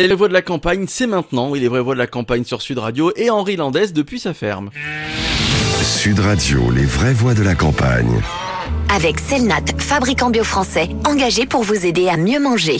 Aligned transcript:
Et 0.00 0.08
les 0.08 0.14
voix 0.14 0.28
de 0.28 0.32
la 0.32 0.40
campagne, 0.40 0.86
c'est 0.88 1.06
maintenant. 1.06 1.50
Oui, 1.50 1.60
les 1.60 1.68
vraies 1.68 1.82
voix 1.82 1.92
de 1.92 1.98
la 1.98 2.06
campagne 2.06 2.44
sur 2.44 2.62
Sud 2.62 2.78
Radio 2.78 3.12
et 3.16 3.28
Henri 3.28 3.56
Landès 3.56 3.92
depuis 3.92 4.18
sa 4.18 4.32
ferme. 4.32 4.70
Sud 5.82 6.20
Radio, 6.20 6.70
les 6.70 6.86
vraies 6.86 7.12
voix 7.12 7.34
de 7.34 7.42
la 7.42 7.54
campagne. 7.54 8.22
Avec 8.88 9.18
Selnat, 9.20 9.66
fabricant 9.76 10.30
bio 10.30 10.42
français, 10.42 10.88
engagé 11.06 11.44
pour 11.44 11.64
vous 11.64 11.84
aider 11.84 12.08
à 12.08 12.16
mieux 12.16 12.40
manger. 12.40 12.78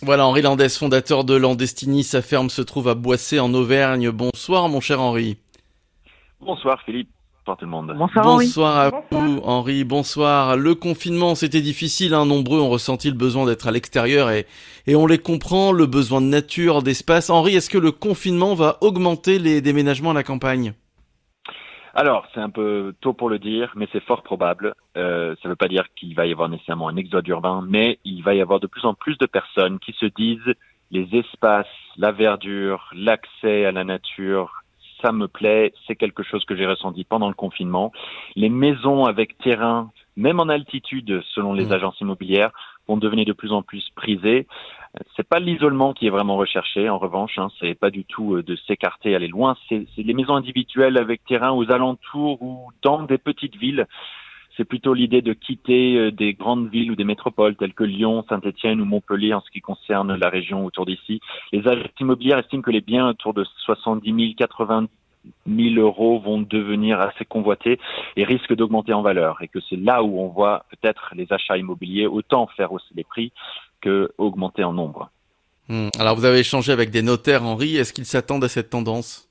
Voilà, 0.00 0.24
Henri 0.24 0.42
Landès, 0.42 0.68
fondateur 0.68 1.24
de 1.24 1.34
Landestini. 1.34 2.04
Sa 2.04 2.22
ferme 2.22 2.48
se 2.48 2.62
trouve 2.62 2.86
à 2.86 2.94
Boissé 2.94 3.40
en 3.40 3.52
Auvergne. 3.52 4.10
Bonsoir, 4.10 4.68
mon 4.68 4.80
cher 4.80 5.00
Henri. 5.00 5.36
Bonsoir, 6.40 6.80
Philippe. 6.86 7.10
Bonsoir 7.48 7.56
tout 7.56 7.64
le 7.64 7.70
monde. 7.70 7.94
Bonsoir, 7.96 8.24
bonsoir 8.26 8.76
à 8.76 8.90
vous, 9.10 9.40
Henri. 9.42 9.84
Bonsoir. 9.84 10.58
Le 10.58 10.74
confinement, 10.74 11.34
c'était 11.34 11.62
difficile. 11.62 12.12
Hein. 12.12 12.26
Nombreux 12.26 12.60
ont 12.60 12.68
ressenti 12.68 13.08
le 13.08 13.16
besoin 13.16 13.46
d'être 13.46 13.66
à 13.66 13.70
l'extérieur 13.70 14.28
et, 14.28 14.44
et 14.86 14.94
on 14.94 15.06
les 15.06 15.16
comprend, 15.16 15.72
le 15.72 15.86
besoin 15.86 16.20
de 16.20 16.26
nature, 16.26 16.82
d'espace. 16.82 17.30
Henri, 17.30 17.56
est-ce 17.56 17.70
que 17.70 17.78
le 17.78 17.90
confinement 17.90 18.54
va 18.54 18.76
augmenter 18.82 19.38
les 19.38 19.62
déménagements 19.62 20.10
à 20.10 20.14
la 20.14 20.24
campagne? 20.24 20.74
Alors, 21.94 22.26
c'est 22.34 22.40
un 22.40 22.50
peu 22.50 22.94
tôt 23.00 23.14
pour 23.14 23.30
le 23.30 23.38
dire, 23.38 23.72
mais 23.76 23.88
c'est 23.92 24.04
fort 24.04 24.22
probable. 24.22 24.74
Euh, 24.98 25.34
ça 25.40 25.48
ne 25.48 25.52
veut 25.52 25.56
pas 25.56 25.68
dire 25.68 25.84
qu'il 25.96 26.14
va 26.14 26.26
y 26.26 26.32
avoir 26.32 26.50
nécessairement 26.50 26.88
un 26.88 26.96
exode 26.96 27.26
urbain, 27.28 27.64
mais 27.66 27.98
il 28.04 28.22
va 28.22 28.34
y 28.34 28.42
avoir 28.42 28.60
de 28.60 28.66
plus 28.66 28.84
en 28.84 28.92
plus 28.92 29.16
de 29.16 29.24
personnes 29.24 29.78
qui 29.78 29.94
se 29.98 30.04
disent 30.04 30.54
les 30.90 31.08
espaces, 31.14 31.66
la 31.96 32.12
verdure, 32.12 32.90
l'accès 32.94 33.64
à 33.64 33.72
la 33.72 33.84
nature, 33.84 34.57
ça 35.02 35.12
me 35.12 35.28
plaît, 35.28 35.72
c'est 35.86 35.96
quelque 35.96 36.22
chose 36.22 36.44
que 36.44 36.56
j'ai 36.56 36.66
ressenti 36.66 37.04
pendant 37.04 37.28
le 37.28 37.34
confinement. 37.34 37.92
Les 38.36 38.48
maisons 38.48 39.04
avec 39.04 39.38
terrain, 39.38 39.90
même 40.16 40.40
en 40.40 40.48
altitude, 40.48 41.22
selon 41.34 41.52
les 41.52 41.66
mmh. 41.66 41.72
agences 41.72 42.00
immobilières, 42.00 42.50
vont 42.88 42.96
devenir 42.96 43.26
de 43.26 43.32
plus 43.32 43.52
en 43.52 43.62
plus 43.62 43.86
prisées. 43.94 44.46
C'est 45.14 45.28
pas 45.28 45.38
l'isolement 45.38 45.92
qui 45.92 46.06
est 46.06 46.10
vraiment 46.10 46.36
recherché, 46.36 46.88
en 46.88 46.98
revanche, 46.98 47.38
hein, 47.38 47.48
c'est 47.60 47.74
pas 47.74 47.90
du 47.90 48.04
tout 48.04 48.34
euh, 48.34 48.42
de 48.42 48.56
s'écarter, 48.66 49.14
aller 49.14 49.28
loin. 49.28 49.56
C'est 49.68 49.86
les 49.98 50.14
maisons 50.14 50.34
individuelles 50.34 50.96
avec 50.96 51.24
terrain 51.24 51.52
aux 51.52 51.70
alentours 51.70 52.42
ou 52.42 52.70
dans 52.82 53.02
des 53.02 53.18
petites 53.18 53.56
villes. 53.56 53.86
C'est 54.58 54.64
plutôt 54.64 54.92
l'idée 54.92 55.22
de 55.22 55.32
quitter 55.32 55.96
euh, 55.96 56.10
des 56.10 56.34
grandes 56.34 56.68
villes 56.68 56.90
ou 56.90 56.96
des 56.96 57.04
métropoles 57.04 57.54
telles 57.54 57.74
que 57.74 57.84
Lyon, 57.84 58.24
Saint-Étienne 58.28 58.80
ou 58.80 58.84
Montpellier 58.84 59.32
en 59.32 59.40
ce 59.40 59.50
qui 59.52 59.60
concerne 59.60 60.16
la 60.16 60.28
région 60.28 60.66
autour 60.66 60.84
d'ici. 60.84 61.20
Les 61.52 61.66
agences 61.68 61.86
immobilières 62.00 62.38
estiment 62.38 62.62
que 62.62 62.72
les 62.72 62.80
biens 62.80 63.08
autour 63.08 63.34
de 63.34 63.46
70 63.64 64.12
000, 64.12 64.32
80 64.36 64.88
000 65.46 65.74
euros 65.76 66.18
vont 66.18 66.40
devenir 66.40 67.00
assez 67.00 67.24
convoités 67.24 67.78
et 68.16 68.24
risquent 68.24 68.56
d'augmenter 68.56 68.92
en 68.92 69.02
valeur. 69.02 69.40
Et 69.42 69.48
que 69.48 69.60
c'est 69.70 69.76
là 69.76 70.02
où 70.02 70.18
on 70.18 70.26
voit 70.26 70.64
peut-être 70.70 71.12
les 71.14 71.32
achats 71.32 71.56
immobiliers 71.56 72.08
autant 72.08 72.48
faire 72.56 72.72
hausser 72.72 72.92
les 72.96 73.04
prix 73.04 73.30
que 73.80 74.10
augmenter 74.18 74.64
en 74.64 74.72
nombre. 74.72 75.10
Hmm. 75.68 75.88
Alors 76.00 76.16
vous 76.16 76.24
avez 76.24 76.40
échangé 76.40 76.72
avec 76.72 76.90
des 76.90 77.02
notaires, 77.02 77.44
Henri. 77.44 77.76
Est-ce 77.76 77.92
qu'ils 77.92 78.06
s'attendent 78.06 78.42
à 78.42 78.48
cette 78.48 78.70
tendance? 78.70 79.27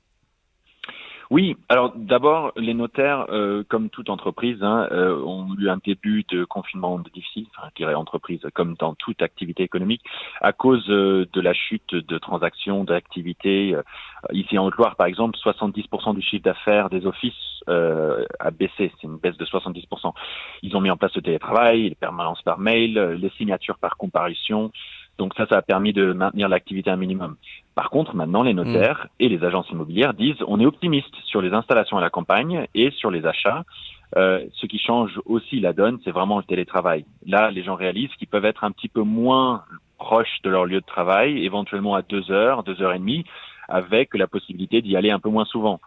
Oui, 1.30 1.56
alors 1.68 1.92
d'abord, 1.94 2.52
les 2.56 2.72
notaires, 2.72 3.26
euh, 3.28 3.62
comme 3.68 3.90
toute 3.90 4.08
entreprise, 4.08 4.62
hein, 4.62 4.88
euh, 4.92 5.20
ont 5.22 5.54
eu 5.58 5.68
un 5.68 5.76
début 5.76 6.24
de 6.30 6.44
confinement 6.44 6.98
difficile, 6.98 7.46
enfin, 7.54 7.68
je 7.70 7.74
dirais 7.76 7.94
entreprise, 7.94 8.40
comme 8.54 8.76
dans 8.76 8.94
toute 8.94 9.20
activité 9.20 9.62
économique, 9.62 10.02
à 10.40 10.54
cause 10.54 10.88
euh, 10.88 11.26
de 11.34 11.40
la 11.42 11.52
chute 11.52 11.94
de 11.94 12.18
transactions, 12.18 12.84
d'activités. 12.84 13.76
ici 14.32 14.58
en 14.58 14.66
Haute-Loire, 14.66 14.96
par 14.96 15.06
exemple, 15.06 15.36
70% 15.38 16.14
du 16.14 16.22
chiffre 16.22 16.44
d'affaires 16.44 16.88
des 16.88 17.06
offices 17.06 17.34
a 17.66 18.50
baissé, 18.50 18.90
c'est 18.94 19.02
une 19.02 19.18
baisse 19.18 19.36
de 19.36 19.44
70%. 19.44 20.14
Ils 20.62 20.74
ont 20.74 20.80
mis 20.80 20.90
en 20.90 20.96
place 20.96 21.14
le 21.14 21.20
télétravail, 21.20 21.90
les 21.90 21.94
permanences 21.94 22.40
par 22.40 22.58
mail, 22.58 22.94
les 22.94 23.30
signatures 23.36 23.78
par 23.78 23.98
comparution, 23.98 24.72
donc 25.18 25.34
ça, 25.34 25.46
ça 25.46 25.58
a 25.58 25.62
permis 25.62 25.92
de 25.92 26.12
maintenir 26.12 26.48
l'activité 26.48 26.90
un 26.90 26.96
minimum. 26.96 27.36
Par 27.74 27.90
contre, 27.90 28.14
maintenant, 28.14 28.42
les 28.42 28.54
notaires 28.54 29.06
mm. 29.06 29.24
et 29.24 29.28
les 29.28 29.44
agences 29.44 29.68
immobilières 29.70 30.14
disent 30.14 30.42
on 30.46 30.60
est 30.60 30.66
optimiste 30.66 31.14
sur 31.26 31.42
les 31.42 31.52
installations 31.52 31.98
à 31.98 32.00
la 32.00 32.10
campagne 32.10 32.66
et 32.74 32.90
sur 32.92 33.10
les 33.10 33.26
achats. 33.26 33.64
Euh, 34.16 34.44
ce 34.54 34.66
qui 34.66 34.78
change 34.78 35.20
aussi 35.26 35.60
la 35.60 35.72
donne, 35.72 35.98
c'est 36.04 36.12
vraiment 36.12 36.38
le 36.38 36.44
télétravail. 36.44 37.04
Là, 37.26 37.50
les 37.50 37.62
gens 37.62 37.74
réalisent 37.74 38.14
qu'ils 38.18 38.28
peuvent 38.28 38.46
être 38.46 38.64
un 38.64 38.70
petit 38.70 38.88
peu 38.88 39.02
moins 39.02 39.64
proches 39.98 40.40
de 40.44 40.50
leur 40.50 40.64
lieu 40.64 40.80
de 40.80 40.86
travail, 40.86 41.44
éventuellement 41.44 41.94
à 41.94 42.02
deux 42.02 42.30
heures, 42.30 42.62
deux 42.62 42.80
heures 42.80 42.94
et 42.94 42.98
demie, 42.98 43.24
avec 43.68 44.14
la 44.14 44.26
possibilité 44.26 44.80
d'y 44.80 44.96
aller 44.96 45.10
un 45.10 45.18
peu 45.18 45.28
moins 45.28 45.44
souvent. 45.44 45.80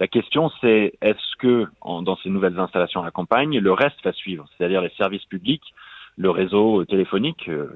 La 0.00 0.08
question, 0.08 0.50
c'est 0.60 0.94
est-ce 1.02 1.36
que 1.38 1.66
dans 1.84 2.16
ces 2.16 2.30
nouvelles 2.30 2.58
installations 2.58 3.02
à 3.02 3.04
la 3.04 3.10
campagne, 3.10 3.58
le 3.58 3.72
reste 3.72 4.02
va 4.04 4.12
suivre, 4.12 4.46
c'est-à-dire 4.56 4.80
les 4.80 4.92
services 4.96 5.24
publics 5.26 5.74
le 6.18 6.30
réseau 6.30 6.84
téléphonique. 6.84 7.48
Euh, 7.48 7.72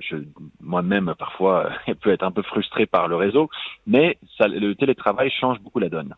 moi-même, 0.61 1.15
parfois, 1.19 1.71
peut 2.03 2.11
être 2.11 2.25
un 2.25 2.33
peu 2.33 2.43
frustré 2.43 2.87
par 2.87 3.09
le 3.09 3.17
réseau, 3.17 3.49
mais 3.87 4.19
ça, 4.37 4.49
le 4.49 4.75
télétravail 4.75 5.31
change 5.31 5.61
beaucoup 5.61 5.79
la 5.79 5.89
donne. 5.89 6.15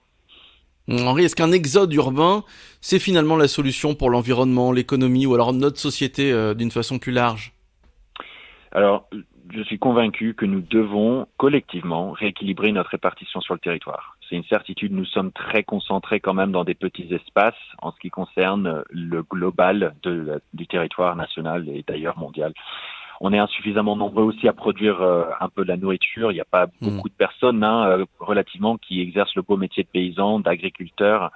Henri, 0.89 1.25
est-ce 1.25 1.37
qu'un 1.37 1.53
exode 1.53 1.93
urbain, 1.95 2.45
c'est 2.81 2.99
finalement 2.99 3.37
la 3.37 3.49
solution 3.49 3.95
pour 3.95 4.11
l'environnement, 4.11 4.73
l'économie 4.73 5.25
ou 5.25 5.35
alors 5.35 5.53
notre 5.53 5.79
société 5.79 6.31
euh, 6.33 6.53
d'une 6.53 6.71
façon 6.71 6.99
plus 6.99 7.13
large? 7.13 7.53
Alors, 8.73 9.09
je 9.51 9.63
suis 9.63 9.79
convaincu 9.79 10.35
que 10.35 10.45
nous 10.45 10.61
devons 10.61 11.27
collectivement 11.37 12.13
rééquilibrer 12.13 12.73
notre 12.73 12.91
répartition 12.91 13.41
sur 13.41 13.55
le 13.55 13.61
territoire. 13.61 14.14
C'est 14.35 14.39
une 14.39 14.45
certitude, 14.47 14.91
nous 14.91 15.05
sommes 15.05 15.31
très 15.31 15.63
concentrés 15.63 16.19
quand 16.19 16.35
même 16.35 16.51
dans 16.51 16.65
des 16.65 16.75
petits 16.75 17.07
espaces 17.15 17.55
en 17.81 17.93
ce 17.93 18.01
qui 18.01 18.11
concerne 18.11 18.83
le 18.91 19.23
global 19.23 19.95
de, 20.03 20.43
du 20.53 20.67
territoire 20.67 21.15
national 21.15 21.69
et 21.69 21.85
d'ailleurs 21.87 22.19
mondial. 22.19 22.53
On 23.21 23.33
est 23.33 23.39
insuffisamment 23.39 23.95
nombreux 23.95 24.25
aussi 24.25 24.49
à 24.49 24.53
produire 24.53 25.01
euh, 25.03 25.23
un 25.39 25.49
peu 25.49 25.63
de 25.63 25.69
la 25.69 25.77
nourriture. 25.77 26.33
Il 26.33 26.35
n'y 26.35 26.41
a 26.41 26.45
pas 26.45 26.67
hmm. 26.67 26.97
beaucoup 26.97 27.09
de 27.09 27.15
personnes 27.15 27.63
hein, 27.63 27.87
euh, 27.87 28.07
relativement 28.19 28.77
qui 28.77 29.01
exercent 29.01 29.37
le 29.37 29.43
beau 29.43 29.57
métier 29.57 29.85
de 29.85 29.89
paysan, 29.89 30.41
d'agriculteur 30.41 31.31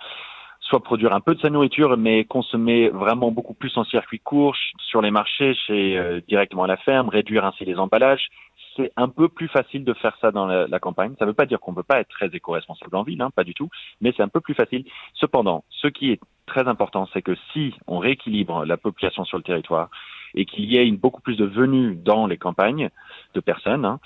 soit 0.60 0.82
produire 0.82 1.14
un 1.14 1.20
peu 1.20 1.34
de 1.34 1.40
sa 1.40 1.50
nourriture, 1.50 1.96
mais 1.96 2.24
consommer 2.24 2.90
vraiment 2.90 3.30
beaucoup 3.30 3.54
plus 3.54 3.74
en 3.78 3.84
circuit 3.84 4.18
court 4.18 4.54
sur 4.80 5.00
les 5.00 5.10
marchés, 5.10 5.54
chez 5.66 5.96
euh, 5.96 6.20
directement 6.28 6.64
à 6.64 6.66
la 6.66 6.76
ferme, 6.76 7.08
réduire 7.08 7.44
ainsi 7.44 7.64
les 7.64 7.76
emballages. 7.76 8.28
C'est 8.78 8.92
un 8.96 9.08
peu 9.08 9.28
plus 9.28 9.48
facile 9.48 9.84
de 9.84 9.92
faire 9.92 10.16
ça 10.20 10.30
dans 10.30 10.46
la, 10.46 10.78
campagne. 10.78 11.14
Ça 11.18 11.24
ne 11.24 11.30
veut 11.30 11.34
pas 11.34 11.46
dire 11.46 11.58
qu'on 11.58 11.72
ne 11.72 11.76
peut 11.76 11.82
pas 11.82 11.98
être 11.98 12.10
très 12.10 12.28
éco-responsable 12.28 12.94
en 12.96 13.02
ville, 13.02 13.20
hein, 13.20 13.30
pas 13.34 13.42
du 13.42 13.52
tout, 13.52 13.68
mais 14.00 14.12
c'est 14.16 14.22
un 14.22 14.28
peu 14.28 14.40
plus 14.40 14.54
facile. 14.54 14.84
Cependant, 15.14 15.64
ce 15.70 15.88
qui 15.88 16.12
est 16.12 16.20
très 16.46 16.68
important, 16.68 17.08
c'est 17.12 17.20
que 17.20 17.34
si 17.52 17.74
on 17.88 17.98
rééquilibre 17.98 18.64
la 18.64 18.76
population 18.76 19.24
sur 19.24 19.36
le 19.36 19.42
territoire 19.42 19.90
et 20.36 20.44
qu'il 20.44 20.64
y 20.64 20.76
ait 20.76 20.90
beaucoup 20.92 21.20
plus 21.20 21.36
de 21.36 21.44
venues 21.44 21.96
dans 21.96 22.28
les 22.28 22.36
campagnes 22.36 22.88
de 23.34 23.40
personnes, 23.40 23.84
hein, 23.84 23.98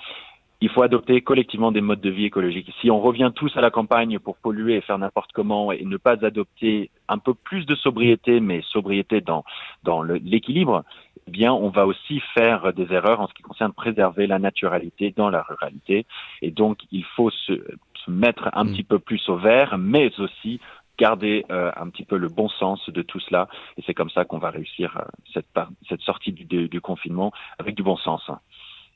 il 0.63 0.69
faut 0.69 0.81
adopter 0.81 1.19
collectivement 1.19 1.73
des 1.73 1.81
modes 1.81 1.99
de 1.99 2.09
vie 2.09 2.23
écologiques. 2.23 2.71
Si 2.79 2.89
on 2.89 3.01
revient 3.01 3.33
tous 3.35 3.51
à 3.57 3.59
la 3.59 3.69
campagne 3.69 4.17
pour 4.17 4.37
polluer 4.37 4.77
et 4.77 4.81
faire 4.81 4.97
n'importe 4.97 5.33
comment 5.33 5.73
et 5.73 5.83
ne 5.83 5.97
pas 5.97 6.25
adopter 6.25 6.89
un 7.09 7.17
peu 7.17 7.33
plus 7.33 7.65
de 7.65 7.75
sobriété, 7.75 8.39
mais 8.39 8.61
sobriété 8.61 9.19
dans, 9.19 9.43
dans 9.83 10.01
l'équilibre, 10.01 10.85
eh 11.27 11.31
bien, 11.31 11.51
on 11.51 11.67
va 11.67 11.85
aussi 11.85 12.21
faire 12.33 12.71
des 12.71 12.93
erreurs 12.93 13.19
en 13.19 13.27
ce 13.27 13.33
qui 13.33 13.43
concerne 13.43 13.73
préserver 13.73 14.25
la 14.25 14.39
naturalité 14.39 15.13
dans 15.13 15.29
la 15.29 15.41
ruralité. 15.41 16.05
Et 16.41 16.49
donc, 16.49 16.77
il 16.93 17.03
faut 17.03 17.29
se, 17.29 17.61
mettre 18.07 18.49
un 18.53 18.63
mm. 18.63 18.71
petit 18.71 18.83
peu 18.83 18.99
plus 18.99 19.27
au 19.27 19.35
vert, 19.35 19.77
mais 19.77 20.17
aussi 20.17 20.61
garder 20.97 21.45
euh, 21.51 21.73
un 21.75 21.89
petit 21.89 22.05
peu 22.05 22.15
le 22.15 22.29
bon 22.29 22.47
sens 22.47 22.89
de 22.89 23.01
tout 23.01 23.19
cela. 23.19 23.49
Et 23.75 23.83
c'est 23.85 23.93
comme 23.93 24.11
ça 24.11 24.23
qu'on 24.23 24.37
va 24.37 24.49
réussir 24.49 24.95
euh, 24.95 25.03
cette, 25.33 25.47
cette 25.89 26.01
sortie 26.01 26.31
du, 26.31 26.45
du, 26.45 26.79
confinement 26.79 27.33
avec 27.59 27.75
du 27.75 27.83
bon 27.83 27.97
sens. 27.97 28.31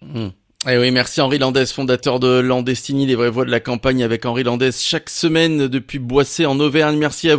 Mm. 0.01 0.29
Eh 0.65 0.75
oui, 0.75 0.89
merci 0.89 1.21
Henri 1.21 1.37
Landès, 1.37 1.67
fondateur 1.67 2.19
de 2.19 2.39
Landestini, 2.39 3.05
les 3.05 3.13
vraies 3.13 3.29
voix 3.29 3.45
de 3.45 3.51
la 3.51 3.59
campagne 3.59 4.03
avec 4.03 4.25
Henri 4.25 4.43
Landès 4.43 4.71
chaque 4.71 5.07
semaine 5.07 5.67
depuis 5.67 5.99
Boissé 5.99 6.47
en 6.47 6.59
Auvergne. 6.59 6.97
Merci 6.97 7.29
à 7.29 7.35
vous. 7.35 7.35